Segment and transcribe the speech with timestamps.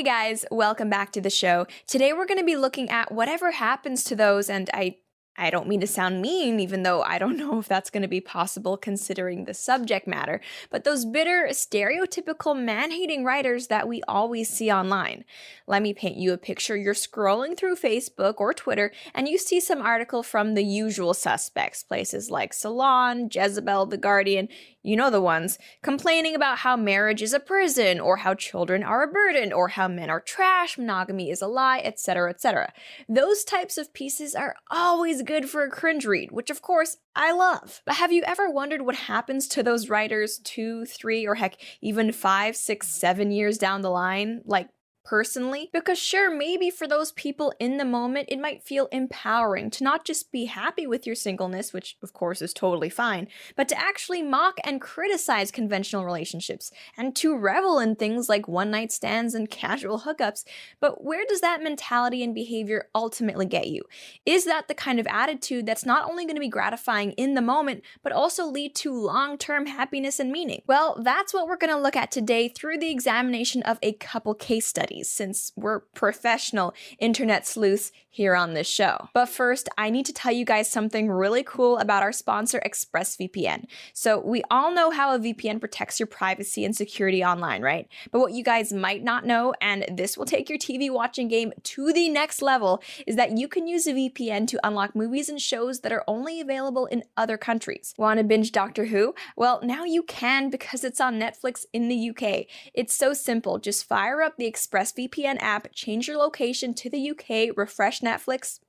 [0.00, 1.66] Hey guys, welcome back to the show.
[1.86, 4.96] Today we're going to be looking at whatever happens to those, and I
[5.36, 8.08] I don't mean to sound mean, even though I don't know if that's going to
[8.08, 10.40] be possible considering the subject matter,
[10.70, 15.24] but those bitter, stereotypical man hating writers that we always see online.
[15.66, 16.78] Let me paint you a picture.
[16.78, 21.82] You're scrolling through Facebook or Twitter and you see some article from the usual suspects,
[21.82, 24.48] places like Salon, Jezebel, The Guardian,
[24.82, 29.02] you know the ones, complaining about how marriage is a prison, or how children are
[29.02, 32.72] a burden, or how men are trash, monogamy is a lie, etc., etc.
[33.08, 37.32] Those types of pieces are always good for a cringe read, which of course I
[37.32, 37.82] love.
[37.84, 42.12] But have you ever wondered what happens to those writers two, three, or heck, even
[42.12, 44.40] five, six, seven years down the line?
[44.44, 44.68] Like,
[45.10, 45.68] personally.
[45.72, 50.04] Because, sure, maybe for those people in the moment, it might feel empowering to not
[50.04, 54.22] just be happy with your singleness, which of course is totally fine, but to actually
[54.22, 59.50] mock and criticize conventional relationships and to revel in things like one night stands and
[59.62, 60.44] casual hookups.
[60.78, 63.82] But where does that mentality and behavior ultimately get you?
[64.24, 67.42] Is that the kind of attitude that's not only going to be gratifying in the
[67.42, 70.62] moment, but also lead to long term happiness and meaning?
[70.68, 74.34] Well, that's what we're going to look at today through the examination of a couple
[74.34, 79.08] case studies since we're professional internet sleuths here on this show.
[79.14, 83.66] But first, I need to tell you guys something really cool about our sponsor, ExpressVPN.
[83.94, 87.88] So, we all know how a VPN protects your privacy and security online, right?
[88.10, 91.52] But what you guys might not know, and this will take your TV watching game
[91.62, 95.40] to the next level, is that you can use a VPN to unlock movies and
[95.40, 97.94] shows that are only available in other countries.
[97.96, 99.14] Want to binge Doctor Who?
[99.36, 102.46] Well, now you can because it's on Netflix in the UK.
[102.74, 103.58] It's so simple.
[103.58, 108.60] Just fire up the Express ExpressVPN app, change your location to the UK, refresh Netflix,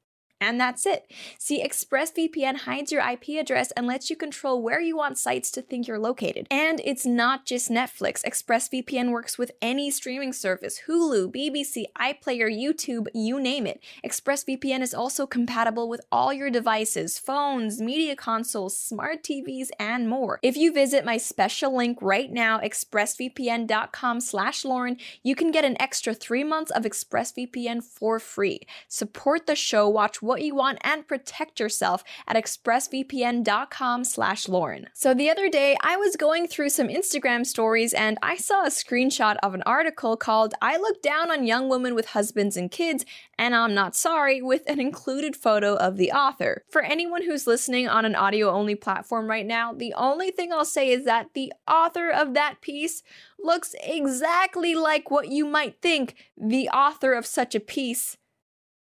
[0.41, 1.09] and that's it.
[1.37, 5.61] See, ExpressVPN hides your IP address and lets you control where you want sites to
[5.61, 6.47] think you're located.
[6.49, 8.23] And it's not just Netflix.
[8.25, 13.81] ExpressVPN works with any streaming service Hulu, BBC, iPlayer, YouTube, you name it.
[14.03, 20.39] ExpressVPN is also compatible with all your devices, phones, media consoles, smart TVs, and more.
[20.41, 25.79] If you visit my special link right now, expressvpn.com slash Lauren, you can get an
[25.79, 28.61] extra three months of ExpressVPN for free.
[28.87, 34.87] Support the show, watch what you want and protect yourself at expressvpn.com slash lauren.
[34.93, 38.69] So the other day i was going through some instagram stories and i saw a
[38.69, 43.03] screenshot of an article called i look down on young women with husbands and kids
[43.37, 46.63] and i'm not sorry with an included photo of the author.
[46.71, 50.63] For anyone who's listening on an audio only platform right now the only thing i'll
[50.63, 53.03] say is that the author of that piece
[53.37, 58.15] looks exactly like what you might think the author of such a piece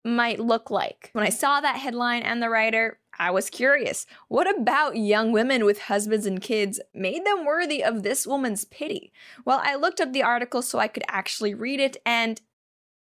[0.05, 1.11] might look like.
[1.13, 4.07] When I saw that headline and the writer, I was curious.
[4.29, 9.13] What about young women with husbands and kids made them worthy of this woman's pity?
[9.45, 12.41] Well, I looked up the article so I could actually read it, and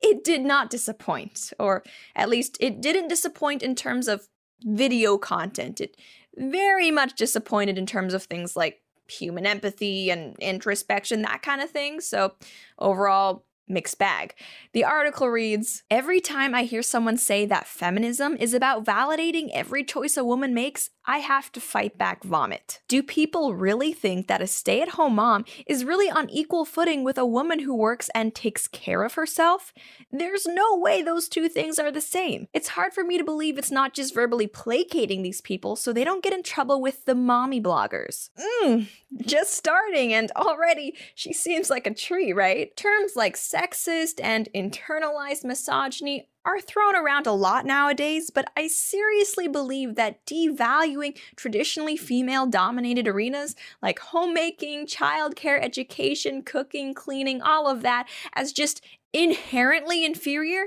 [0.02, 1.54] it did not disappoint.
[1.60, 1.84] Or
[2.16, 4.28] at least it didn't disappoint in terms of
[4.62, 5.80] video content.
[5.80, 5.96] It
[6.36, 11.70] very much disappointed in terms of things like human empathy and introspection, that kind of
[11.70, 12.02] thing.
[12.02, 12.34] So,
[12.80, 14.34] overall, mixed bag.
[14.74, 19.84] The article reads Every time I hear someone say that feminism is about validating every
[19.84, 22.82] choice a woman makes, I have to fight back vomit.
[22.88, 27.04] Do people really think that a stay at home mom is really on equal footing
[27.04, 29.74] with a woman who works and takes care of herself?
[30.12, 32.48] There's no way those two things are the same.
[32.54, 36.04] It's hard for me to believe it's not just verbally placating these people so they
[36.04, 38.30] don't get in trouble with the mommy bloggers.
[38.40, 38.88] Mmm,
[39.26, 42.76] just starting and already she seems like a tree, right?
[42.78, 49.48] Terms like sexist and internalized misogyny are thrown around a lot nowadays, but I seriously
[49.48, 57.82] believe that devaluing traditionally female dominated arenas like homemaking, childcare, education, cooking, cleaning, all of
[57.84, 58.84] that as just
[59.14, 60.66] inherently inferior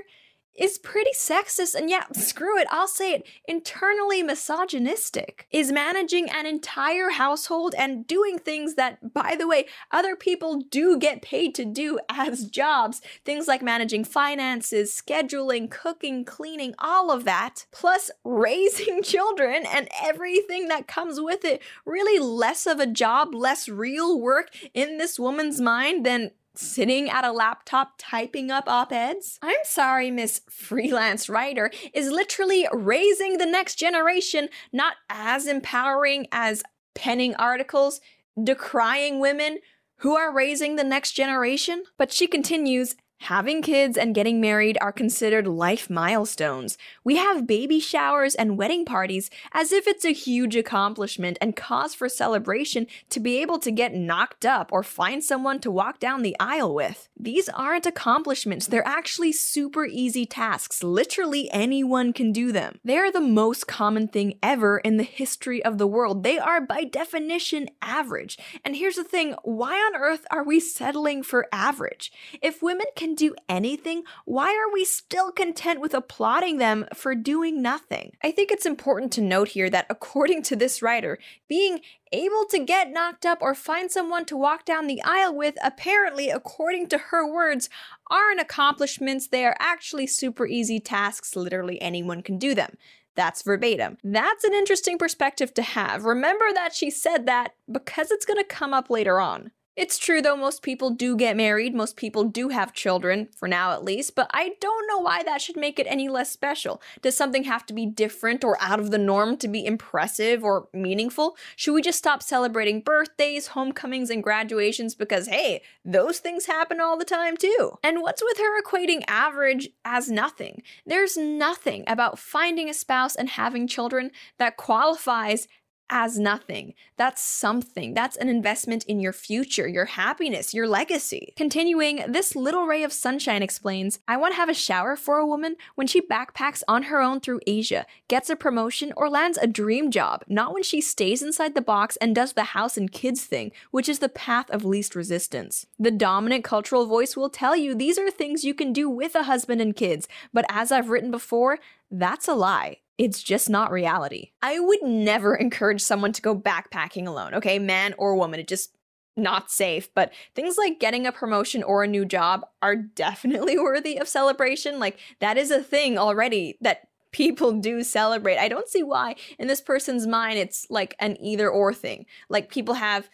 [0.57, 5.47] is pretty sexist and yeah, screw it, I'll say it, internally misogynistic.
[5.51, 10.97] Is managing an entire household and doing things that, by the way, other people do
[10.97, 13.01] get paid to do as jobs.
[13.23, 20.67] Things like managing finances, scheduling, cooking, cleaning, all of that, plus raising children and everything
[20.67, 21.61] that comes with it.
[21.85, 27.25] Really less of a job, less real work in this woman's mind than sitting at
[27.25, 29.39] a laptop typing up op eds?
[29.41, 36.63] I'm sorry, Miss Freelance Writer is literally raising the next generation, not as empowering as
[36.95, 38.01] penning articles,
[38.41, 39.59] decrying women
[39.97, 41.83] who are raising the next generation.
[41.97, 46.77] But she continues, Having kids and getting married are considered life milestones.
[47.03, 51.95] We have baby showers and wedding parties as if it's a huge accomplishment and cause
[51.95, 56.21] for celebration to be able to get knocked up or find someone to walk down
[56.21, 57.09] the aisle with.
[57.19, 58.67] These aren't accomplishments.
[58.67, 60.83] They're actually super easy tasks.
[60.83, 62.79] Literally anyone can do them.
[62.83, 66.23] They are the most common thing ever in the history of the world.
[66.23, 68.37] They are, by definition, average.
[68.63, 72.11] And here's the thing why on earth are we settling for average?
[72.41, 77.61] If women can do anything, why are we still content with applauding them for doing
[77.61, 78.13] nothing?
[78.23, 81.17] I think it's important to note here that according to this writer,
[81.47, 81.79] being
[82.11, 86.29] able to get knocked up or find someone to walk down the aisle with, apparently,
[86.29, 87.69] according to her words,
[88.09, 89.27] aren't accomplishments.
[89.27, 91.35] They are actually super easy tasks.
[91.35, 92.77] Literally anyone can do them.
[93.15, 93.97] That's verbatim.
[94.03, 96.05] That's an interesting perspective to have.
[96.05, 99.51] Remember that she said that because it's going to come up later on.
[99.77, 103.73] It's true though, most people do get married, most people do have children, for now
[103.73, 106.81] at least, but I don't know why that should make it any less special.
[107.03, 110.67] Does something have to be different or out of the norm to be impressive or
[110.73, 111.37] meaningful?
[111.55, 116.97] Should we just stop celebrating birthdays, homecomings, and graduations because, hey, those things happen all
[116.97, 117.77] the time too?
[117.83, 120.63] And what's with her equating average as nothing?
[120.87, 124.09] There's nothing about finding a spouse and having children
[124.39, 125.47] that qualifies
[125.89, 126.73] as nothing.
[126.97, 127.93] That's something.
[127.93, 131.33] That's an investment in your future, your happiness, your legacy.
[131.35, 135.25] Continuing, this little ray of sunshine explains I want to have a shower for a
[135.25, 139.47] woman when she backpacks on her own through Asia, gets a promotion, or lands a
[139.47, 143.25] dream job, not when she stays inside the box and does the house and kids
[143.25, 145.67] thing, which is the path of least resistance.
[145.79, 149.23] The dominant cultural voice will tell you these are things you can do with a
[149.23, 152.77] husband and kids, but as I've written before, that's a lie.
[152.97, 154.31] It's just not reality.
[154.41, 157.59] I would never encourage someone to go backpacking alone, okay?
[157.59, 158.77] Man or woman, it just
[159.17, 163.97] not safe, but things like getting a promotion or a new job are definitely worthy
[163.97, 164.79] of celebration.
[164.79, 168.37] Like, that is a thing already that people do celebrate.
[168.37, 172.05] I don't see why in this person's mind it's like an either or thing.
[172.29, 173.09] Like, people have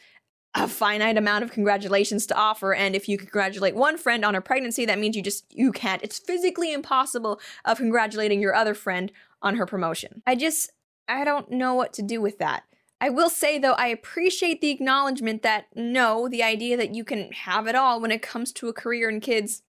[0.56, 4.42] a finite amount of congratulations to offer and if you congratulate one friend on her
[4.42, 9.12] pregnancy that means you just you can't it's physically impossible of congratulating your other friend
[9.44, 10.24] on her promotion.
[10.26, 10.72] I just
[11.08, 12.64] i don't know what to do with that.
[13.02, 17.32] I will say though i appreciate the acknowledgement that no the idea that you can
[17.34, 19.62] have it all when it comes to a career and kids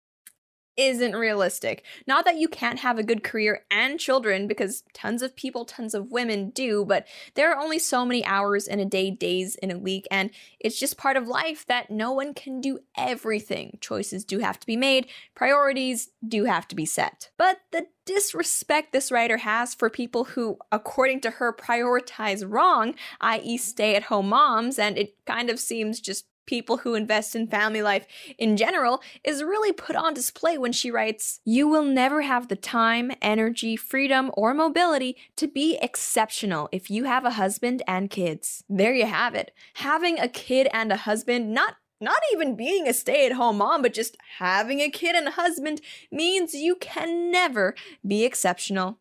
[0.76, 1.85] isn't realistic.
[2.06, 5.94] Not that you can't have a good career and children, because tons of people, tons
[5.94, 9.71] of women do, but there are only so many hours in a day, days in
[9.71, 13.79] a week, and it's just part of life that no one can do everything.
[13.81, 17.31] Choices do have to be made, priorities do have to be set.
[17.37, 23.56] But the disrespect this writer has for people who, according to her, prioritize wrong, i.e.,
[23.56, 27.82] stay at home moms, and it kind of seems just people who invest in family
[27.82, 28.06] life
[28.38, 32.56] in general is really put on display when she writes, You will never have the
[32.56, 38.64] time, energy, freedom, or mobility to be exceptional if you have a husband and kids.
[38.69, 39.52] There you have it.
[39.75, 43.81] Having a kid and a husband, not not even being a stay at home mom,
[43.81, 45.81] but just having a kid and a husband
[46.11, 47.75] means you can never
[48.06, 48.99] be exceptional.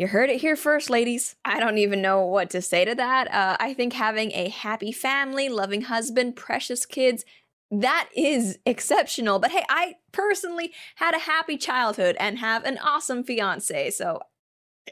[0.00, 1.36] You heard it here first, ladies.
[1.44, 3.30] I don't even know what to say to that.
[3.30, 7.26] Uh, I think having a happy family, loving husband, precious kids,
[7.70, 9.38] that is exceptional.
[9.40, 14.20] But hey, I personally had a happy childhood and have an awesome fiance, so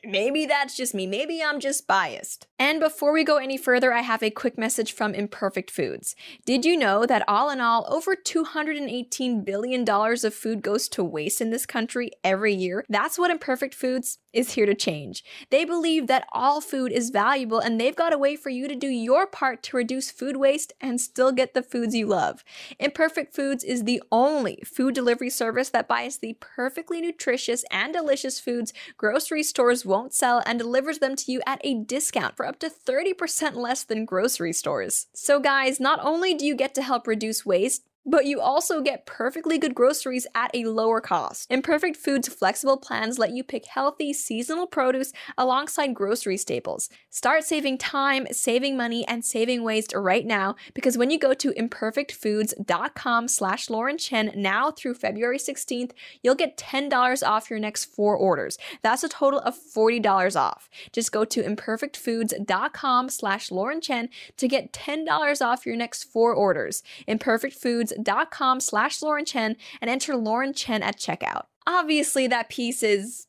[0.04, 1.06] Maybe that's just me.
[1.06, 2.46] Maybe I'm just biased.
[2.58, 6.14] And before we go any further, I have a quick message from Imperfect Foods.
[6.44, 11.40] Did you know that all in all, over $218 billion of food goes to waste
[11.40, 12.84] in this country every year?
[12.88, 15.24] That's what Imperfect Foods is here to change.
[15.50, 18.74] They believe that all food is valuable and they've got a way for you to
[18.74, 22.44] do your part to reduce food waste and still get the foods you love.
[22.78, 28.38] Imperfect Foods is the only food delivery service that buys the perfectly nutritious and delicious
[28.38, 29.42] foods grocery
[29.78, 33.54] stores won't sell and delivers them to you at a discount for up to 30%
[33.54, 35.06] less than grocery stores.
[35.12, 39.04] So, guys, not only do you get to help reduce waste, but you also get
[39.04, 41.46] perfectly good groceries at a lower cost.
[41.50, 46.88] Imperfect Foods flexible plans let you pick healthy, seasonal produce alongside grocery staples.
[47.10, 51.52] Start saving time, saving money, and saving waste right now because when you go to
[51.52, 55.90] imperfectfoods.com slash Lauren Chen now through February 16th,
[56.22, 58.56] you'll get $10 off your next four orders.
[58.82, 60.70] That's a total of $40 off.
[60.92, 66.82] Just go to imperfectfoods.com slash Lauren Chen to get $10 off your next four orders.
[67.06, 67.92] Imperfect Foods
[68.30, 71.44] com slash Lauren Chen and enter Lauren Chen at checkout.
[71.66, 73.26] Obviously, that piece is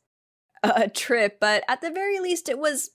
[0.62, 2.90] a trip, but at the very least, it was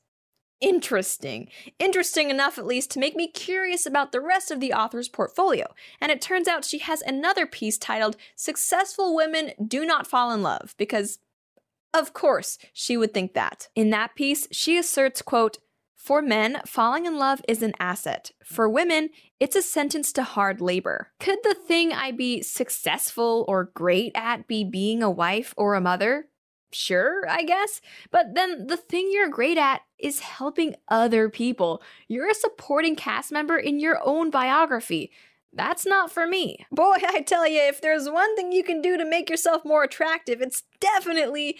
[0.62, 1.50] interesting.
[1.79, 5.67] Interesting enough, at least, to make me curious about the rest of the author's portfolio.
[6.00, 10.41] And it turns out she has another piece titled Successful Women Do Not Fall in
[10.41, 11.20] Love, because
[11.94, 13.67] of course she would think that.
[13.75, 15.58] In that piece, she asserts, quote,
[16.05, 18.29] For men, falling in love is an asset.
[18.43, 19.09] For women,
[19.39, 21.09] it's a sentence to hard labor.
[21.19, 25.81] Could the thing I be successful or great at be being a wife or a
[25.81, 26.27] mother?
[26.71, 27.81] Sure, I guess.
[28.12, 31.81] But then the thing you're great at is helping other people.
[32.07, 35.12] You're a supporting cast member in your own biography.
[35.53, 36.67] That's not for me.
[36.71, 39.83] Boy, I tell you, if there's one thing you can do to make yourself more
[39.83, 41.57] attractive, it's definitely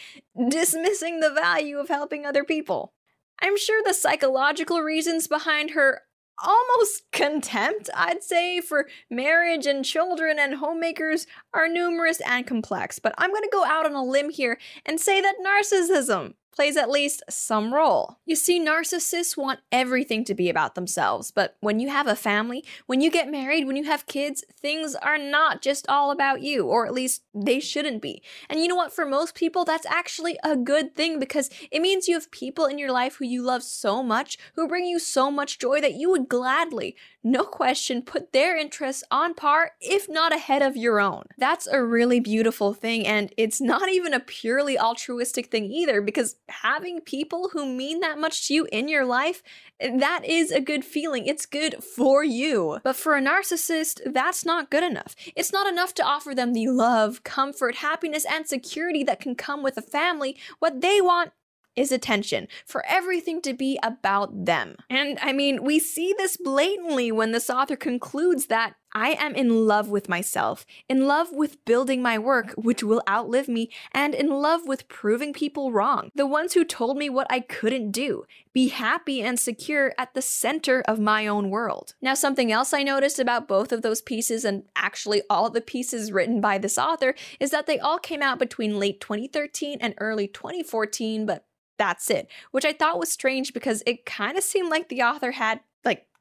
[0.49, 2.93] dismissing the value of helping other people.
[3.41, 6.01] I'm sure the psychological reasons behind her
[6.43, 13.13] almost contempt, I'd say, for marriage and children and homemakers are numerous and complex, but
[13.17, 17.21] I'm gonna go out on a limb here and say that narcissism plays at least
[17.29, 18.17] some role.
[18.25, 22.63] You see, narcissists want everything to be about themselves, but when you have a family,
[22.85, 26.65] when you get married, when you have kids, things are not just all about you,
[26.65, 28.21] or at least they shouldn't be.
[28.50, 28.93] And you know what?
[28.93, 32.79] For most people, that's actually a good thing because it means you have people in
[32.79, 36.09] your life who you love so much, who bring you so much joy that you
[36.09, 41.24] would gladly, no question, put their interests on par, if not ahead of your own.
[41.38, 46.35] That's a really beautiful thing, and it's not even a purely altruistic thing either because
[46.49, 49.41] having people who mean that much to you in your life,
[49.79, 51.25] that is a good feeling.
[51.25, 52.79] It's good for you.
[52.83, 55.15] But for a narcissist, that's not good enough.
[55.35, 59.63] It's not enough to offer them the love, comfort, happiness, and security that can come
[59.63, 60.37] with a family.
[60.59, 61.31] What they want
[61.75, 64.77] is attention, for everything to be about them.
[64.89, 69.67] And I mean, we see this blatantly when this author concludes that I am in
[69.67, 74.29] love with myself, in love with building my work, which will outlive me, and in
[74.29, 76.11] love with proving people wrong.
[76.15, 78.23] The ones who told me what I couldn't do.
[78.53, 81.93] Be happy and secure at the center of my own world.
[82.01, 86.13] Now, something else I noticed about both of those pieces, and actually all the pieces
[86.13, 90.29] written by this author, is that they all came out between late 2013 and early
[90.29, 91.45] 2014, but
[91.77, 95.31] that's it, which I thought was strange because it kind of seemed like the author
[95.31, 95.59] had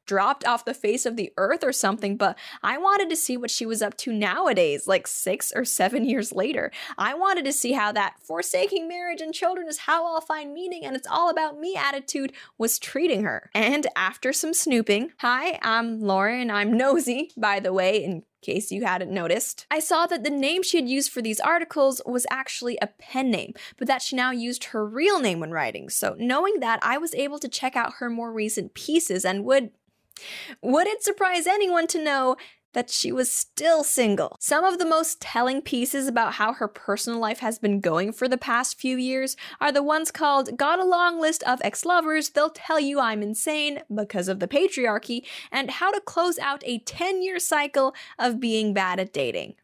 [0.05, 3.51] dropped off the face of the earth or something, but I wanted to see what
[3.51, 6.71] she was up to nowadays, like six or seven years later.
[6.97, 10.85] I wanted to see how that forsaking marriage and children is how I'll find meaning
[10.85, 13.49] and it's all about me attitude was treating her.
[13.53, 18.85] And after some snooping, hi, I'm Lauren, I'm nosy, by the way, in case you
[18.85, 19.65] hadn't noticed.
[19.71, 23.31] I saw that the name she had used for these articles was actually a pen
[23.31, 25.89] name, but that she now used her real name when writing.
[25.89, 29.71] So, knowing that, I was able to check out her more recent pieces and would
[30.61, 32.37] would it surprise anyone to know
[32.75, 34.35] that she was still single.
[34.39, 38.27] Some of the most telling pieces about how her personal life has been going for
[38.27, 42.29] the past few years are the ones called Got a Long List of Ex Lovers,
[42.29, 46.79] They'll Tell You I'm Insane because of the patriarchy, and How to Close Out a
[46.79, 49.55] 10 Year Cycle of Being Bad at Dating.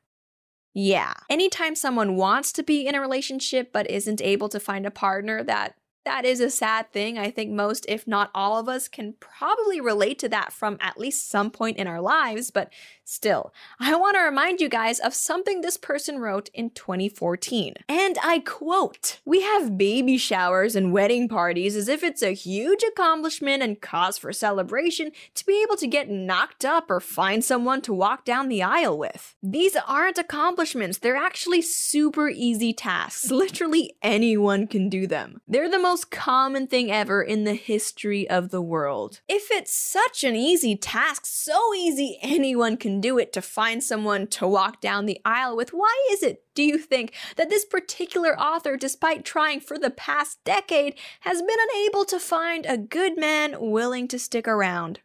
[0.74, 1.14] Yeah.
[1.30, 5.44] Anytime someone wants to be in a relationship but isn't able to find a partner
[5.44, 7.18] that that is a sad thing.
[7.18, 11.00] I think most, if not all of us, can probably relate to that from at
[11.00, 12.72] least some point in our lives, but
[13.06, 17.76] still, I want to remind you guys of something this person wrote in 2014.
[17.88, 22.84] And I quote We have baby showers and wedding parties as if it's a huge
[22.84, 27.82] accomplishment and cause for celebration to be able to get knocked up or find someone
[27.82, 29.36] to walk down the aisle with.
[29.44, 33.30] These aren't accomplishments, they're actually super easy tasks.
[33.30, 35.42] Literally anyone can do them.
[35.48, 39.20] They're the most most common thing ever in the history of the world.
[39.28, 44.28] If it's such an easy task, so easy anyone can do it to find someone
[44.28, 48.40] to walk down the aisle with, why is it, do you think, that this particular
[48.40, 53.58] author, despite trying for the past decade, has been unable to find a good man
[53.60, 55.02] willing to stick around?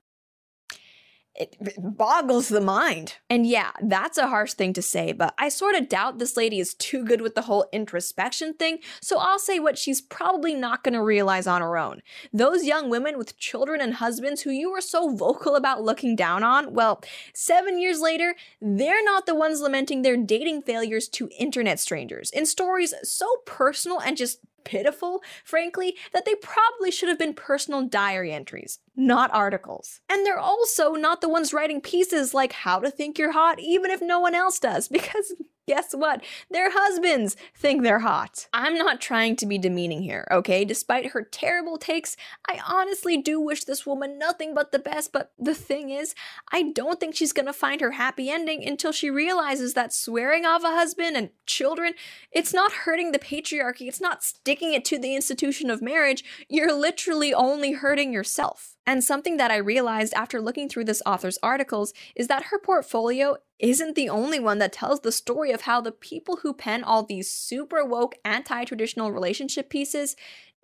[1.38, 3.14] It boggles the mind.
[3.28, 6.58] And yeah, that's a harsh thing to say, but I sort of doubt this lady
[6.58, 10.82] is too good with the whole introspection thing, so I'll say what she's probably not
[10.82, 12.02] going to realize on her own.
[12.32, 16.42] Those young women with children and husbands who you were so vocal about looking down
[16.42, 17.02] on, well,
[17.34, 22.46] seven years later, they're not the ones lamenting their dating failures to internet strangers in
[22.46, 28.32] stories so personal and just pitiful, frankly, that they probably should have been personal diary
[28.32, 30.00] entries, not articles.
[30.10, 33.90] And they're also not the ones writing pieces like how to think you're hot, even
[33.90, 35.32] if no one else does, because
[35.66, 36.22] guess what?
[36.50, 38.46] Their husbands think they're hot.
[38.52, 40.64] I'm not trying to be demeaning here, okay?
[40.64, 42.16] Despite her terrible takes,
[42.48, 46.14] I honestly do wish this woman nothing but the best, but the thing is,
[46.52, 50.64] I don't think she's gonna find her happy ending until she realizes that swearing off
[50.64, 51.94] a husband and children,
[52.30, 56.72] it's not hurting the patriarchy, it's not sticking it to the institution of marriage, you're
[56.72, 58.75] literally only hurting yourself.
[58.86, 63.36] And something that I realized after looking through this author's articles is that her portfolio
[63.58, 67.02] isn't the only one that tells the story of how the people who pen all
[67.02, 70.14] these super woke anti traditional relationship pieces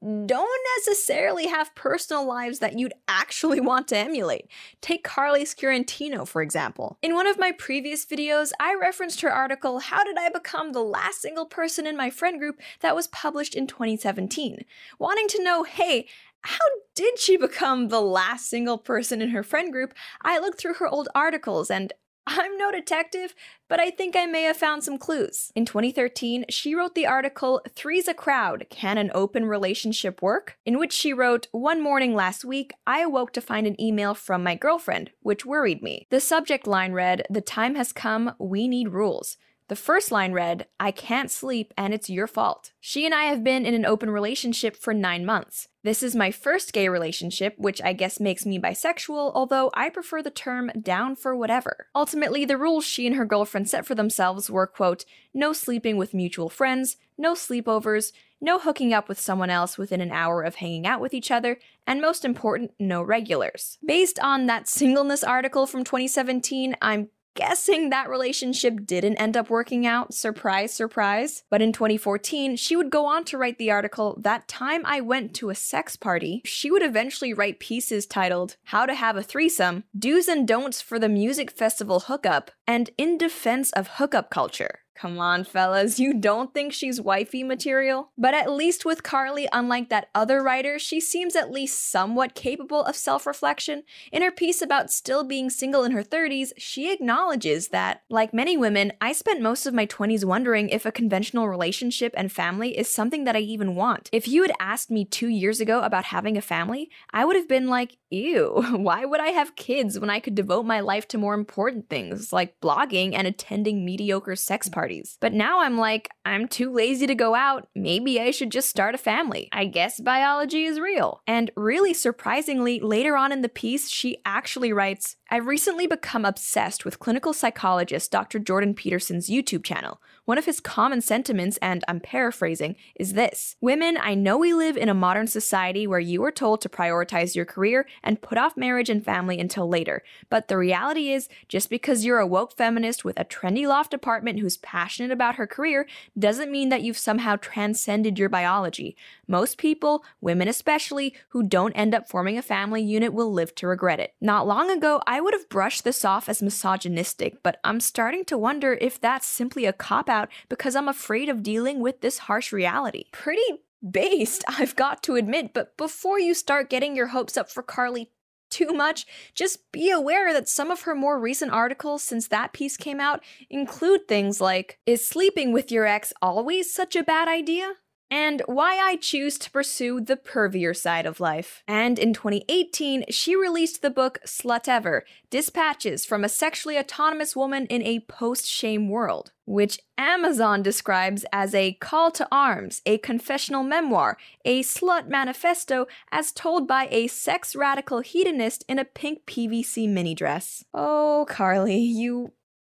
[0.02, 4.49] don't necessarily have personal lives that you'd actually want to emulate.
[4.81, 6.99] Take Karley Sciortino, for example.
[7.02, 10.83] In one of my previous videos, I referenced her article, How Did I Become the
[10.83, 14.64] Last Single Person in My Friend Group, that was published in 2017.
[14.99, 16.09] Wanting to know, hey,
[16.42, 19.94] how did she become the last single person in her friend group?
[20.22, 21.92] I looked through her old articles and
[22.26, 23.34] I'm no detective,
[23.68, 25.50] but I think I may have found some clues.
[25.56, 30.56] In 2013, she wrote the article Three's a Crowd Can an Open Relationship Work?
[30.64, 34.44] in which she wrote, One morning last week, I awoke to find an email from
[34.44, 36.06] my girlfriend, which worried me.
[36.11, 39.37] The subject line read, The time has come, we need rules.
[39.73, 42.73] The first line read, I can't sleep and it's your fault.
[42.79, 45.69] She and I have been in an open relationship for nine months.
[45.83, 50.23] This is my first gay relationship, which I guess makes me bisexual, although I prefer
[50.23, 51.87] the term down for whatever.
[51.95, 56.12] Ultimately, the rules she and her girlfriend set for themselves were, quote, no sleeping with
[56.12, 58.12] mutual friends, no sleepovers,
[58.43, 61.59] no hooking up with someone else within an hour of hanging out with each other,
[61.87, 63.79] and most important, no regulars.
[63.83, 69.86] Based on that singleness article from 2017, I'm guessing that relationship didn't end up working
[69.86, 70.14] out.
[70.14, 71.44] Surprise, surprise.
[71.50, 75.34] But in 2014, she would go on to write the article, That Time I Went
[75.34, 76.42] to a Sex Party.
[76.44, 80.98] She would eventually write pieces titled, How to Have a Threesome, Do's and Don'ts for
[80.98, 84.81] the Music Festival Hookup, and In Defense of Hookup Culture.
[84.94, 88.12] Come on, fellas, you don't think she's wifey material?
[88.16, 92.84] But at least with Karley, unlike that other writer, she seems at least somewhat capable
[92.84, 93.82] of self reflection.
[94.12, 98.56] In her piece about still being single in her 30s, she acknowledges that, like many
[98.56, 102.88] women, I spent most of my 20s wondering if a conventional relationship and family is
[102.88, 104.08] something that I even want.
[104.12, 107.49] If you had asked me two years ago about having a family, I would have
[107.49, 111.18] been like, ew, why would I have kids when I could devote my life to
[111.18, 114.81] more important things like blogging and attending mediocre sex parties?
[115.20, 117.68] But now I'm like, I'm too lazy to go out.
[117.74, 119.48] Maybe I should just start a family.
[119.52, 121.20] I guess biology is real.
[121.26, 126.84] And really surprisingly, later on in the piece, she actually writes, I've recently become obsessed
[126.84, 128.38] with clinical psychologist Dr.
[128.38, 129.99] Jordan Peterson's YouTube channel.
[130.26, 134.76] One of his common sentiments, and I'm paraphrasing, is this Women, I know we live
[134.76, 138.58] in a modern society where you are told to prioritize your career and put off
[138.58, 140.02] marriage and family until later.
[140.28, 144.40] But the reality is, just because you're a woke feminist with a trendy loft apartment
[144.40, 148.99] who's passionate about her career doesn't mean that you've somehow transcended your biology.
[149.26, 153.66] Most people, women especially, who don't end up forming a family unit will live to
[153.66, 154.12] regret it.
[154.21, 158.37] Not long ago, I would have brushed this off as misogynistic, but I'm starting to
[158.37, 162.52] wonder if that's simply a cop out because I'm afraid of dealing with this harsh
[162.52, 163.06] reality.
[163.13, 163.41] Pretty
[163.89, 168.08] based, I've got to admit, but before you start getting your hopes up for Karley
[168.50, 172.76] too much, just be aware that some of her more recent articles since that piece
[172.76, 177.73] came out include things like Is sleeping with your ex always such a bad idea?
[178.12, 181.62] And why I choose to pursue the pervier side of life.
[181.66, 187.80] And in 2018, she released the book Slutever Dispatches from a Sexually Autonomous Woman in
[187.80, 194.18] a Post Shame World, which Amazon describes as a call to arms, a confessional memoir,
[194.44, 200.14] a slut manifesto as told by a sex radical hedonist in a pink PVC mini
[200.14, 200.66] dress.
[200.75, 202.32] Oh, Karley, you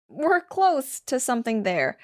[0.09, 1.97] were close to something there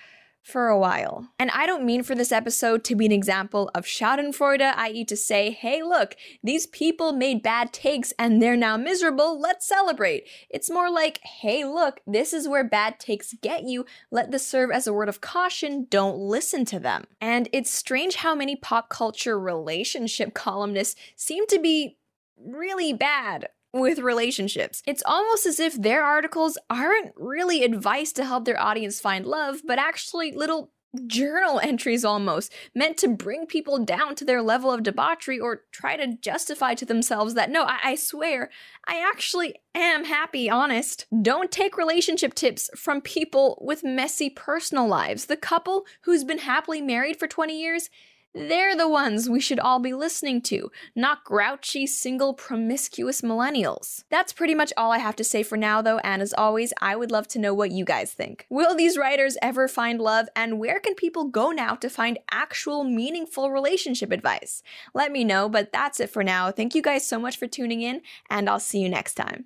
[0.44, 1.26] for a while.
[1.38, 5.16] And I don't mean for this episode to be an example of Schadenfreude, i.e., to
[5.16, 10.28] say, hey, look, these people made bad takes and they're now miserable, let's celebrate.
[10.50, 14.70] It's more like, hey, look, this is where bad takes get you, let this serve
[14.70, 17.04] as a word of caution, don't listen to them.
[17.22, 21.96] And it's strange how many pop culture relationship columnists seem to be
[22.37, 24.82] really bad with relationships.
[24.87, 29.62] It's almost as if their articles aren't really advice to help their audience find love,
[29.66, 30.70] but actually little
[31.08, 35.96] journal entries almost, meant to bring people down to their level of debauchery or try
[35.96, 38.48] to justify to themselves that no, I, I, swear,
[38.87, 41.06] I actually am happy, honest.
[41.22, 45.26] Don't take relationship tips from people with messy personal lives.
[45.26, 47.90] The couple who's been happily married for 20 years
[48.34, 54.04] they're the ones we should all be listening to, not grouchy, single, promiscuous millennials.
[54.10, 56.96] That's pretty much all I have to say for now, though, and as always, I
[56.96, 58.46] would love to know what you guys think.
[58.50, 62.84] Will these writers ever find love, and where can people go now to find actual,
[62.84, 64.62] meaningful relationship advice?
[64.94, 66.50] Let me know, but that's it for now.
[66.50, 69.42] Thank you guys so much for tuning in, and I'll see you next time.